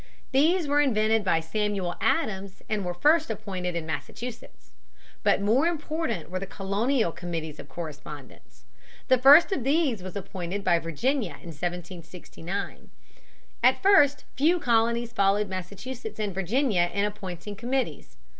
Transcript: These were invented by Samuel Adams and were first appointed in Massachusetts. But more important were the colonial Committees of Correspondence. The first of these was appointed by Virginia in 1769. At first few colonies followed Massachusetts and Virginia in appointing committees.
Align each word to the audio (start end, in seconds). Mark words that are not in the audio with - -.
These 0.31 0.67
were 0.67 0.81
invented 0.81 1.23
by 1.23 1.41
Samuel 1.41 1.93
Adams 2.01 2.63
and 2.67 2.83
were 2.83 2.95
first 2.95 3.29
appointed 3.29 3.75
in 3.75 3.85
Massachusetts. 3.85 4.71
But 5.21 5.41
more 5.43 5.67
important 5.67 6.31
were 6.31 6.39
the 6.39 6.47
colonial 6.47 7.11
Committees 7.11 7.59
of 7.59 7.69
Correspondence. 7.69 8.65
The 9.09 9.19
first 9.19 9.51
of 9.51 9.63
these 9.63 10.01
was 10.01 10.15
appointed 10.15 10.63
by 10.63 10.79
Virginia 10.79 11.33
in 11.33 11.53
1769. 11.53 12.89
At 13.61 13.83
first 13.83 14.25
few 14.35 14.59
colonies 14.59 15.13
followed 15.13 15.47
Massachusetts 15.49 16.19
and 16.19 16.33
Virginia 16.33 16.89
in 16.91 17.05
appointing 17.05 17.55
committees. 17.55 18.17